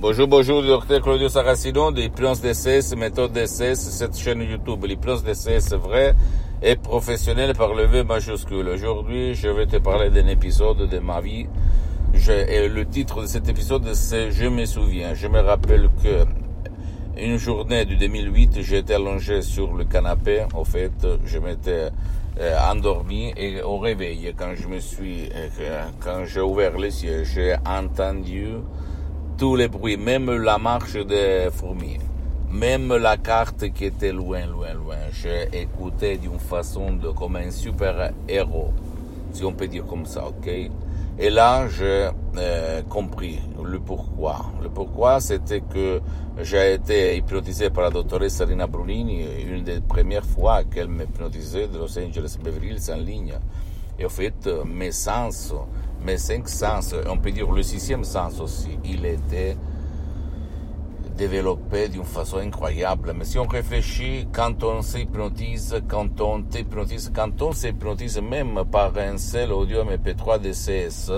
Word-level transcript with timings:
Bonjour, 0.00 0.28
bonjour, 0.28 0.62
docteur 0.62 1.02
Claudio 1.02 1.28
Saracino 1.28 1.90
de 1.90 2.02
l'hypnose 2.02 2.40
DCS, 2.40 2.94
méthode 2.94 3.32
DCS, 3.32 3.74
cette 3.74 4.16
chaîne 4.16 4.42
YouTube. 4.42 4.84
L'hypnose 4.84 5.24
DCS 5.24 5.74
vrai 5.74 6.14
et 6.62 6.76
professionnel 6.76 7.52
par 7.52 7.74
le 7.74 7.84
V 7.86 8.04
majuscule. 8.04 8.68
Aujourd'hui, 8.68 9.34
je 9.34 9.48
vais 9.48 9.66
te 9.66 9.78
parler 9.78 10.10
d'un 10.10 10.28
épisode 10.28 10.88
de 10.88 10.98
ma 11.00 11.20
vie. 11.20 11.48
Je, 12.14 12.30
et 12.30 12.68
le 12.68 12.86
titre 12.86 13.22
de 13.22 13.26
cet 13.26 13.48
épisode, 13.48 13.92
c'est 13.94 14.30
Je 14.30 14.46
me 14.46 14.66
souviens. 14.66 15.14
Je 15.14 15.26
me 15.26 15.40
rappelle 15.40 15.90
que 16.00 16.24
une 17.20 17.36
journée 17.36 17.84
du 17.84 17.96
2008, 17.96 18.62
j'étais 18.62 18.94
allongé 18.94 19.42
sur 19.42 19.74
le 19.74 19.84
canapé. 19.84 20.44
En 20.54 20.62
fait, 20.62 21.08
je 21.24 21.40
m'étais 21.40 21.88
euh, 22.38 22.56
endormi 22.70 23.32
et 23.36 23.62
au 23.62 23.78
réveil, 23.78 24.32
quand 24.38 24.54
je 24.54 24.68
me 24.68 24.78
suis, 24.78 25.28
euh, 25.34 25.88
quand 25.98 26.24
j'ai 26.24 26.40
ouvert 26.40 26.78
les 26.78 27.04
yeux, 27.04 27.24
j'ai 27.24 27.56
entendu 27.66 28.58
tous 29.38 29.54
les 29.54 29.68
bruits, 29.68 29.96
même 29.96 30.30
la 30.32 30.58
marche 30.58 30.96
des 30.96 31.48
fourmis, 31.52 31.98
même 32.50 32.92
la 32.96 33.16
carte 33.16 33.72
qui 33.72 33.84
était 33.84 34.10
loin, 34.10 34.44
loin, 34.46 34.74
loin. 34.74 34.96
J'ai 35.12 35.48
écouté 35.52 36.16
d'une 36.16 36.40
façon 36.40 36.92
de, 36.94 37.10
comme 37.10 37.36
un 37.36 37.52
super 37.52 38.10
héros, 38.28 38.72
si 39.32 39.44
on 39.44 39.52
peut 39.52 39.68
dire 39.68 39.86
comme 39.86 40.06
ça, 40.06 40.26
ok? 40.26 40.48
Et 41.20 41.30
là, 41.30 41.68
j'ai 41.68 42.08
euh, 42.36 42.82
compris 42.88 43.38
le 43.64 43.78
pourquoi. 43.78 44.46
Le 44.60 44.70
pourquoi, 44.70 45.20
c'était 45.20 45.60
que 45.60 46.00
j'ai 46.42 46.74
été 46.74 47.16
hypnotisé 47.16 47.70
par 47.70 47.84
la 47.84 47.90
doctoresse 47.90 48.40
Rina 48.40 48.66
Brunini, 48.66 49.24
une 49.48 49.62
des 49.62 49.80
premières 49.80 50.24
fois 50.24 50.64
qu'elle 50.64 50.88
m'hypnotisait 50.88 51.68
de 51.68 51.78
Los 51.78 51.96
Angeles 51.96 52.36
Beverly 52.42 52.70
Hills 52.70 52.90
en 52.92 52.96
ligne. 52.96 53.34
Et 53.98 54.04
en 54.04 54.08
fait, 54.08 54.48
mes 54.64 54.92
sens, 54.92 55.52
mes 56.04 56.18
cinq 56.18 56.48
sens, 56.48 56.94
on 57.08 57.18
peut 57.18 57.32
dire 57.32 57.50
le 57.50 57.62
sixième 57.62 58.04
sens 58.04 58.40
aussi, 58.40 58.78
il 58.84 59.04
était 59.04 59.56
développé 61.18 61.88
d'une 61.88 62.04
façon 62.04 62.38
incroyable. 62.38 63.12
Mais 63.16 63.24
si 63.24 63.38
on 63.38 63.46
réfléchit, 63.46 64.28
quand 64.32 64.62
on 64.62 64.82
s'hypnotise, 64.82 65.82
quand 65.88 66.20
on 66.20 66.42
t'hypnotise, 66.42 67.10
quand 67.12 67.42
on 67.42 67.52
s'hypnotise 67.52 68.20
même 68.20 68.62
par 68.70 68.96
un 68.96 69.18
seul 69.18 69.52
audio 69.52 69.82
MP3 69.82 70.40
DCS, 70.40 71.10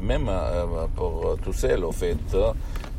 même 0.00 0.28
euh, 0.28 0.86
pour 0.94 1.36
tout 1.42 1.52
seul, 1.52 1.84
au 1.84 1.92
fait, 1.92 2.16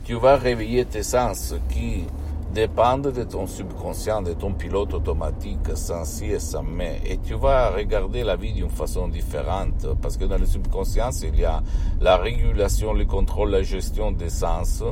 tu 0.03 0.16
vas 0.16 0.35
réveiller 0.35 0.83
tes 0.85 1.03
sens 1.03 1.55
qui 1.69 2.03
dépendent 2.52 3.11
de 3.11 3.23
ton 3.23 3.47
subconscient, 3.47 4.21
de 4.21 4.33
ton 4.33 4.53
pilote 4.53 4.94
automatique, 4.94 5.75
sans 5.75 6.05
si 6.05 6.25
et 6.25 6.39
sans 6.39 6.63
mais. 6.63 7.02
Et 7.05 7.17
tu 7.17 7.33
vas 7.35 7.71
regarder 7.71 8.23
la 8.23 8.35
vie 8.35 8.53
d'une 8.53 8.69
façon 8.69 9.07
différente, 9.07 9.88
parce 10.02 10.17
que 10.17 10.25
dans 10.25 10.38
le 10.38 10.45
subconscient, 10.45 11.09
il 11.23 11.39
y 11.39 11.45
a 11.45 11.63
la 11.99 12.17
régulation, 12.17 12.94
le 12.94 13.05
contrôle, 13.05 13.52
la 13.52 13.63
gestion 13.63 14.11
des 14.11 14.29
sens, 14.29 14.83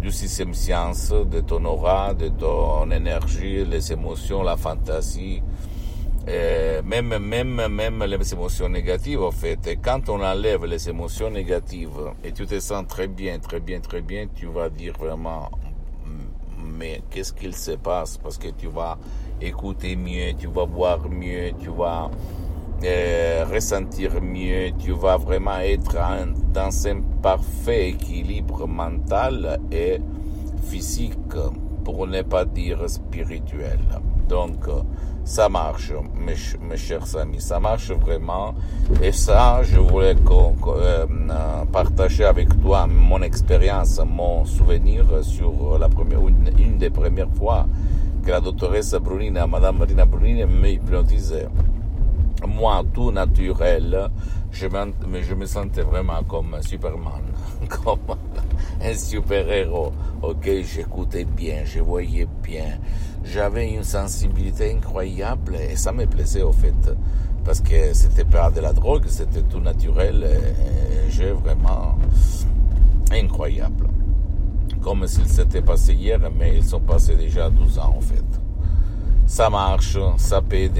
du 0.00 0.10
système 0.10 0.54
science, 0.54 1.10
de 1.10 1.40
ton 1.40 1.64
aura, 1.64 2.14
de 2.14 2.28
ton 2.28 2.90
énergie, 2.90 3.64
les 3.64 3.92
émotions, 3.92 4.42
la 4.42 4.56
fantaisie, 4.56 5.42
même, 6.26 7.18
même, 7.18 7.66
même 7.68 8.04
les 8.04 8.32
émotions 8.32 8.68
négatives, 8.68 9.22
en 9.22 9.30
fait. 9.30 9.66
Et 9.66 9.76
quand 9.76 10.08
on 10.08 10.22
enlève 10.22 10.64
les 10.64 10.88
émotions 10.88 11.30
négatives 11.30 12.12
et 12.24 12.32
tu 12.32 12.46
te 12.46 12.58
sens 12.60 12.86
très 12.88 13.08
bien, 13.08 13.38
très 13.38 13.60
bien, 13.60 13.80
très 13.80 14.00
bien, 14.00 14.26
tu 14.34 14.46
vas 14.46 14.70
dire 14.70 14.94
vraiment, 14.98 15.50
mais 16.80 17.02
qu'est-ce 17.10 17.34
qu'il 17.34 17.54
se 17.54 17.72
passe? 17.72 18.16
Parce 18.16 18.38
que 18.38 18.48
tu 18.48 18.68
vas 18.68 18.96
écouter 19.40 19.96
mieux, 19.96 20.32
tu 20.38 20.46
vas 20.46 20.64
voir 20.64 21.08
mieux, 21.10 21.52
tu 21.60 21.68
vas 21.68 22.10
euh, 22.82 23.44
ressentir 23.52 24.22
mieux, 24.22 24.70
tu 24.78 24.92
vas 24.92 25.18
vraiment 25.18 25.58
être 25.58 25.98
dans 26.54 26.86
un 26.86 27.02
parfait 27.22 27.90
équilibre 27.90 28.66
mental 28.66 29.60
et 29.70 29.98
physique, 30.64 31.36
pour 31.84 32.06
ne 32.06 32.22
pas 32.22 32.46
dire 32.46 32.88
spirituel. 32.88 33.80
Donc, 34.30 34.64
ça 35.24 35.48
marche, 35.48 35.92
mes, 36.24 36.76
chers 36.76 37.16
amis, 37.16 37.40
ça 37.40 37.58
marche 37.58 37.90
vraiment. 37.90 38.54
Et 39.02 39.10
ça, 39.10 39.60
je 39.64 39.80
voulais 39.80 40.14
euh, 40.14 41.06
partager 41.72 42.24
avec 42.24 42.48
toi 42.62 42.86
mon 42.86 43.22
expérience, 43.22 44.00
mon 44.06 44.44
souvenir 44.44 45.04
sur 45.22 45.76
la 45.80 45.88
première, 45.88 46.20
une, 46.28 46.78
des 46.78 46.90
premières 46.90 47.30
fois 47.36 47.66
que 48.24 48.30
la 48.30 48.40
doctoresse 48.40 48.94
Brunina, 48.94 49.48
Madame 49.48 49.78
Marina 49.78 50.04
Brunini, 50.04 50.44
m'hypnotisait. 50.44 51.48
Moi, 52.46 52.84
tout 52.94 53.10
naturel, 53.10 54.10
je 54.52 54.68
me, 54.68 55.22
je 55.22 55.34
me 55.34 55.46
sentais 55.46 55.82
vraiment 55.82 56.22
comme 56.28 56.56
Superman, 56.60 57.24
comme 57.68 57.98
un 58.82 58.94
super-héros. 58.94 59.92
Ok, 60.22 60.48
j'écoutais 60.62 61.24
bien, 61.24 61.64
je 61.64 61.80
voyais 61.80 62.26
bien. 62.42 62.78
J'avais 63.24 63.70
une 63.70 63.84
sensibilité 63.84 64.72
incroyable 64.72 65.56
et 65.56 65.76
ça 65.76 65.92
me 65.92 66.06
plaisait 66.06 66.42
au 66.42 66.52
fait. 66.52 66.74
Parce 67.44 67.60
que 67.60 67.94
c'était 67.94 68.24
pas 68.24 68.50
de 68.50 68.60
la 68.60 68.72
drogue, 68.72 69.04
c'était 69.08 69.42
tout 69.42 69.60
naturel 69.60 70.24
et, 70.24 71.10
j'ai 71.10 71.32
vraiment 71.32 71.96
incroyable. 73.12 73.88
Comme 74.82 75.06
s'il 75.06 75.26
s'était 75.26 75.62
passé 75.62 75.94
hier, 75.94 76.18
mais 76.38 76.56
ils 76.56 76.64
sont 76.64 76.80
passés 76.80 77.16
déjà 77.16 77.50
12 77.50 77.78
ans 77.78 77.94
en 77.96 78.00
fait. 78.00 78.24
Ça 79.26 79.50
marche, 79.50 79.98
ça 80.16 80.40
peut 80.40 80.70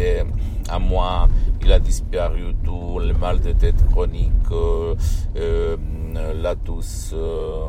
à 0.69 0.78
moi, 0.78 1.28
il 1.62 1.72
a 1.72 1.78
disparu 1.78 2.54
tout, 2.65 2.98
le 2.98 3.12
mal 3.15 3.41
de 3.41 3.53
tête 3.53 3.76
chronique, 3.91 4.32
euh, 4.50 4.94
euh, 5.37 5.76
la 6.43 6.54
tousse, 6.54 7.12
euh, 7.15 7.66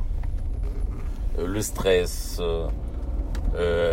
le 1.37 1.61
stress, 1.61 2.41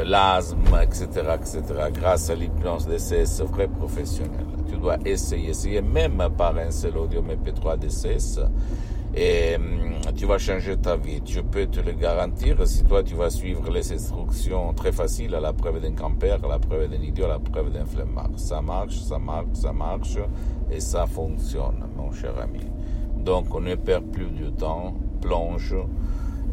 l'asthme, 0.04 0.78
etc., 0.82 1.06
etc., 1.34 1.62
grâce 1.92 2.30
à 2.30 2.34
l'hypnose 2.34 2.86
DCS 2.86 3.42
vrai 3.42 3.68
professionnel. 3.68 4.46
Tu 4.70 4.76
dois 4.76 4.98
essayer, 5.04 5.50
essayer 5.50 5.82
même 5.82 6.22
par 6.36 6.56
un 6.56 6.70
seul 6.70 6.96
audio 6.96 7.22
MP3 7.22 7.78
DCS 7.78 8.40
et 9.14 9.56
hum, 9.56 9.94
tu 10.16 10.26
vas 10.26 10.38
changer 10.38 10.76
ta 10.76 10.96
vie. 10.96 11.20
Je 11.24 11.40
peux 11.40 11.66
te 11.66 11.80
le 11.80 11.92
garantir 11.92 12.56
si 12.66 12.84
toi 12.84 13.02
tu 13.02 13.14
vas 13.14 13.30
suivre 13.30 13.70
les 13.70 13.92
instructions 13.92 14.72
très 14.74 14.92
faciles 14.92 15.34
à 15.34 15.40
la 15.40 15.52
preuve 15.52 15.80
d'un 15.80 15.92
grand-père, 15.92 16.44
à 16.44 16.48
la 16.48 16.58
preuve 16.58 16.88
d'un 16.88 17.02
idiot, 17.02 17.26
à 17.26 17.28
la 17.28 17.38
preuve 17.38 17.72
d'un 17.72 17.84
flemmard. 17.86 18.30
Ça 18.36 18.60
marche, 18.60 18.98
ça 18.98 19.18
marche, 19.18 19.54
ça 19.54 19.72
marche 19.72 20.18
et 20.70 20.80
ça 20.80 21.06
fonctionne, 21.06 21.88
mon 21.96 22.12
cher 22.12 22.38
ami. 22.38 22.66
Donc 23.16 23.54
on 23.54 23.60
ne 23.60 23.74
perd 23.74 24.04
plus 24.10 24.30
du 24.30 24.52
temps, 24.52 24.94
plonge. 25.20 25.74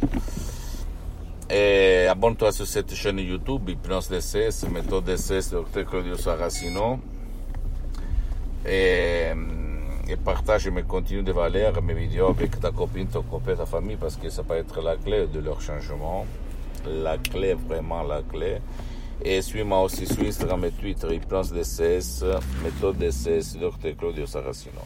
Et 1.49 2.07
abonne-toi 2.09 2.53
sur 2.53 2.67
cette 2.67 2.95
chaîne 2.95 3.19
YouTube, 3.19 3.69
Hypnose 3.69 4.09
DCS, 4.09 4.69
méthode 4.71 5.05
DCS, 5.05 5.51
Dr. 5.51 5.85
Claudio 5.85 6.17
Saracino. 6.17 7.01
Et, 8.65 9.33
et 10.09 10.17
partage, 10.17 10.69
mais 10.69 10.83
continue 10.83 11.23
de 11.23 11.33
valer 11.33 11.69
mes 11.83 11.95
vidéos 11.95 12.29
avec 12.29 12.61
ta 12.61 12.71
copine, 12.71 13.09
ton 13.09 13.23
copain, 13.23 13.57
ta 13.57 13.67
famille, 13.67 13.97
parce 13.97 14.17
que 14.17 14.31
ça 14.31 14.45
peut 14.45 14.55
être 14.55 14.81
la 14.81 14.97
clé 14.97 15.27
de 15.27 15.41
leur 15.41 15.61
changement. 15.61 16.25
La 16.87 17.19
clé, 17.19 17.55
vraiment 17.55 18.03
la 18.05 18.23
clé. 18.23 18.59
Et 19.23 19.43
suis-moi 19.43 19.83
aussi 19.83 20.07
sur 20.07 20.23
Instagram 20.25 20.65
et 20.65 20.71
Twitter, 20.71 21.15
Hypnose 21.15 21.53
DCS, 21.53 22.25
méthode 22.65 22.97
DCS, 22.97 23.59
Dr 23.59 23.95
Claudio 23.95 24.25
Saracino. 24.25 24.81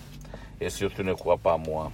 Et 0.61 0.71
surtout 0.71 1.05
ne 1.05 1.13
crois 1.13 1.37
pas 1.37 1.53
à 1.53 1.57
moi. 1.59 1.93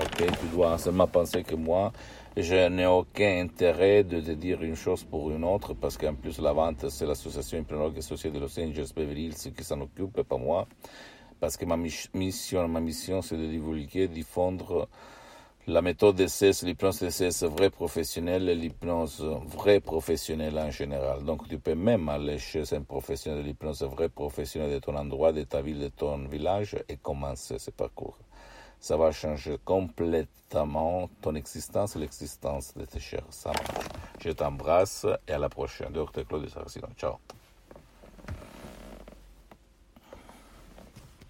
Ok, 0.00 0.26
tu 0.40 0.46
dois 0.54 0.78
seulement 0.78 1.06
penser 1.06 1.42
que 1.42 1.54
moi, 1.54 1.92
je 2.34 2.68
n'ai 2.68 2.86
aucun 2.86 3.42
intérêt 3.42 4.04
de 4.04 4.20
te 4.20 4.30
dire 4.30 4.62
une 4.62 4.74
chose 4.74 5.04
pour 5.04 5.30
une 5.30 5.44
autre, 5.44 5.74
parce 5.74 5.98
qu'en 5.98 6.14
plus 6.14 6.38
la 6.38 6.54
vente, 6.54 6.88
c'est 6.88 7.04
l'association 7.04 7.58
hypnologue 7.58 7.98
associée 7.98 8.30
de 8.30 8.38
Los 8.38 8.58
Angeles 8.58 8.92
Beverly 8.96 9.26
Hills 9.26 9.52
qui 9.54 9.62
s'en 9.62 9.80
occupe, 9.82 10.22
pas 10.22 10.38
moi. 10.38 10.66
Parce 11.40 11.58
que 11.58 11.66
ma 11.66 11.76
mission, 11.76 12.66
ma 12.68 12.80
mission, 12.80 13.20
c'est 13.20 13.36
de 13.36 13.46
divulguer, 13.46 14.08
diffondre 14.08 14.88
la 15.68 15.82
méthode 15.82 16.14
DCS, 16.14 16.62
l'hypnose 16.62 17.00
DCS 17.00 17.44
vrai 17.44 17.70
professionnel 17.70 18.44
l'hypnose 18.44 19.20
vrai 19.46 19.80
professionnel 19.80 20.56
en 20.58 20.70
général. 20.70 21.24
Donc 21.24 21.48
tu 21.48 21.58
peux 21.58 21.74
même 21.74 22.08
aller 22.08 22.38
chez 22.38 22.72
un 22.72 22.82
professionnel 22.82 23.42
de 23.42 23.48
l'hypnose 23.48 23.82
vrai 23.82 24.08
professionnel 24.08 24.70
de 24.70 24.78
ton 24.78 24.94
endroit, 24.96 25.32
de 25.32 25.42
ta 25.42 25.62
ville, 25.62 25.80
de 25.80 25.88
ton 25.88 26.18
village 26.28 26.76
et 26.88 26.96
commencer 26.96 27.58
ce 27.58 27.72
parcours. 27.72 28.16
Ça 28.78 28.96
va 28.96 29.10
changer 29.10 29.56
complètement 29.64 31.10
ton 31.20 31.34
existence 31.34 31.96
et 31.96 31.98
l'existence 31.98 32.72
de 32.74 32.84
tes 32.84 33.00
chers. 33.00 33.26
Ça 33.30 33.50
Je 34.20 34.30
t'embrasse 34.30 35.04
et 35.26 35.32
à 35.32 35.38
la 35.38 35.48
prochaine. 35.48 35.92
Docteur 35.92 36.26
Claude 36.28 36.48
Saracino. 36.48 36.86
Ciao. 36.96 37.16